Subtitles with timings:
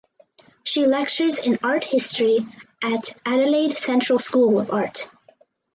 [0.63, 2.39] She lectures in art history
[2.83, 5.07] at Adelaide Central School of Art.